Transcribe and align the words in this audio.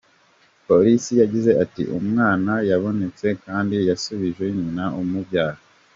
Polisi 0.67 1.11
yagize 1.21 1.51
iti 1.63 1.83
“Umwana 1.97 2.53
yabonetse 2.69 3.27
kandi 3.45 3.75
yasubijwe 3.89 4.45
nyina 4.57 4.85
umubyara. 5.01 5.59